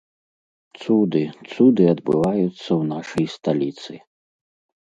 [0.85, 1.21] Цуды,
[1.51, 3.93] цуды адбываюцца ў нашай сталіцы.